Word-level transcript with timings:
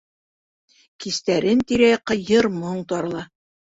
Кистәрен 1.05 1.63
тирә-яҡҡа 1.69 2.21
йыр-моң 2.27 2.85
тарала. 2.93 3.29